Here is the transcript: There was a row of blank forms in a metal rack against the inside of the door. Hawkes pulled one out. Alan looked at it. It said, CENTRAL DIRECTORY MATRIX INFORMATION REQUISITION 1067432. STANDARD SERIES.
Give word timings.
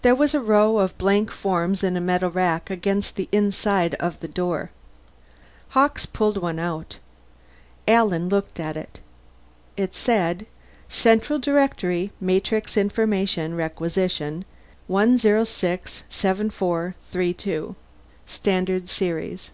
There 0.00 0.14
was 0.14 0.32
a 0.34 0.40
row 0.40 0.78
of 0.78 0.96
blank 0.96 1.30
forms 1.30 1.84
in 1.84 1.94
a 1.94 2.00
metal 2.00 2.30
rack 2.30 2.70
against 2.70 3.16
the 3.16 3.28
inside 3.30 3.92
of 3.96 4.18
the 4.20 4.26
door. 4.26 4.70
Hawkes 5.76 6.06
pulled 6.06 6.38
one 6.38 6.58
out. 6.58 6.96
Alan 7.86 8.30
looked 8.30 8.58
at 8.58 8.78
it. 8.78 9.00
It 9.76 9.94
said, 9.94 10.46
CENTRAL 10.88 11.40
DIRECTORY 11.40 12.10
MATRIX 12.22 12.74
INFORMATION 12.78 13.54
REQUISITION 13.54 14.46
1067432. 14.88 17.74
STANDARD 18.24 18.88
SERIES. 18.88 19.50